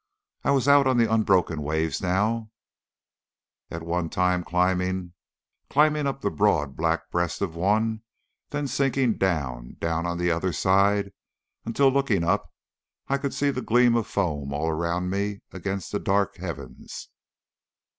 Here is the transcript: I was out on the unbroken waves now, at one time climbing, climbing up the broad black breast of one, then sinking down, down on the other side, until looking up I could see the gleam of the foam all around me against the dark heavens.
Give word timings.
I 0.43 0.49
was 0.49 0.67
out 0.67 0.87
on 0.87 0.97
the 0.97 1.13
unbroken 1.13 1.61
waves 1.61 2.01
now, 2.01 2.49
at 3.69 3.83
one 3.83 4.09
time 4.09 4.43
climbing, 4.43 5.13
climbing 5.69 6.07
up 6.07 6.21
the 6.21 6.31
broad 6.31 6.75
black 6.75 7.11
breast 7.11 7.39
of 7.39 7.55
one, 7.55 8.01
then 8.49 8.67
sinking 8.67 9.19
down, 9.19 9.75
down 9.79 10.07
on 10.07 10.17
the 10.17 10.31
other 10.31 10.53
side, 10.53 11.13
until 11.65 11.89
looking 11.91 12.23
up 12.23 12.51
I 13.09 13.19
could 13.19 13.35
see 13.35 13.51
the 13.51 13.61
gleam 13.61 13.95
of 13.95 14.05
the 14.05 14.09
foam 14.11 14.51
all 14.53 14.69
around 14.69 15.11
me 15.11 15.41
against 15.51 15.91
the 15.91 15.99
dark 15.99 16.37
heavens. 16.37 17.09